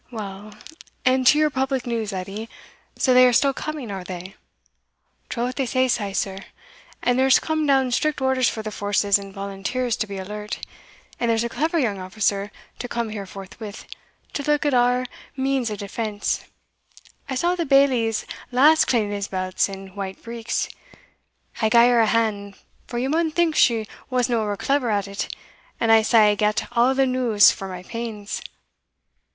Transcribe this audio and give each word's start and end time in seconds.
"Well, 0.09 0.55
and 1.05 1.27
to 1.27 1.37
your 1.37 1.51
public 1.51 1.85
news, 1.85 2.11
Edie 2.11 2.49
So 2.97 3.13
they 3.13 3.27
are 3.27 3.33
still 3.33 3.53
coming 3.53 3.91
are 3.91 4.03
they?" 4.03 4.33
"Troth 5.29 5.53
they 5.53 5.67
say 5.67 5.87
sae, 5.87 6.11
sir; 6.11 6.39
and 7.03 7.19
there's 7.19 7.37
come 7.37 7.67
down 7.67 7.91
strict 7.91 8.19
orders 8.19 8.49
for 8.49 8.63
the 8.63 8.71
forces 8.71 9.19
and 9.19 9.31
volunteers 9.31 9.95
to 9.97 10.07
be 10.07 10.17
alert; 10.17 10.57
and 11.19 11.29
there's 11.29 11.43
a 11.43 11.49
clever 11.49 11.77
young 11.77 11.99
officer 11.99 12.51
to 12.79 12.87
come 12.87 13.09
here 13.09 13.27
forthwith, 13.27 13.85
to 14.33 14.41
look 14.41 14.65
at 14.65 14.73
our 14.73 15.05
means 15.37 15.69
o' 15.69 15.75
defence 15.75 16.45
I 17.29 17.35
saw 17.35 17.53
the 17.53 17.63
Bailies 17.63 18.25
lass 18.51 18.85
cleaning 18.85 19.11
his 19.11 19.27
belts 19.27 19.69
and 19.69 19.95
white 19.95 20.23
breeks 20.23 20.67
I 21.61 21.69
gae 21.69 21.89
her 21.89 21.99
a 21.99 22.07
hand, 22.07 22.55
for 22.87 22.97
ye 22.97 23.07
maun 23.07 23.29
think 23.29 23.55
she 23.55 23.85
wasna 24.09 24.37
ower 24.37 24.57
clever 24.57 24.89
at 24.89 25.07
it, 25.07 25.27
and 25.79 25.93
sae 26.07 26.31
I 26.31 26.33
gat 26.33 26.67
a' 26.75 26.93
the 26.95 27.05
news 27.05 27.51
for 27.51 27.67
my 27.67 27.83
pains." 27.83 28.41